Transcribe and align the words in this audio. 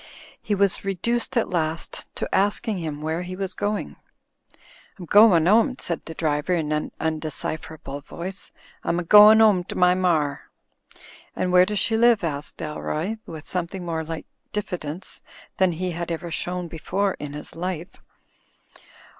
He 0.41 0.55
was 0.55 0.83
reduced 0.83 1.37
at 1.37 1.51
last 1.51 2.07
to 2.15 2.27
asking 2.33 2.79
him 2.79 3.03
where 3.03 3.21
he 3.21 3.35
was 3.35 3.53
going. 3.53 3.97
"Fm 4.99 5.05
goin' 5.07 5.47
'ome/' 5.47 5.79
said 5.79 6.01
the 6.05 6.15
driver 6.15 6.55
in 6.55 6.71
an 6.71 6.91
imdecipher 6.99 7.75
able 7.75 8.01
voice. 8.01 8.51
"I'm 8.83 8.97
a 8.97 9.03
goin' 9.03 9.41
'ome 9.43 9.63
to 9.65 9.75
my 9.75 9.93
mar." 9.93 10.49
"And 11.35 11.51
where 11.51 11.67
does 11.67 11.77
she 11.77 11.97
live?" 11.97 12.23
asked 12.23 12.57
Dalroy, 12.57 13.19
with 13.27 13.45
something 13.47 13.85
more 13.85 14.03
like 14.03 14.25
diffidence 14.51 15.21
than 15.57 15.73
he 15.73 15.91
had 15.91 16.09
ever 16.11 16.31
shown 16.31 16.67
before 16.67 17.13
in 17.19 17.33
his 17.33 17.53
life. 17.55 18.01